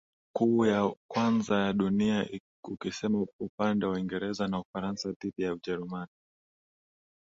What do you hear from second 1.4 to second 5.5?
ya dunia ukisimama upande wa Uingereza na Ufaransa dhidi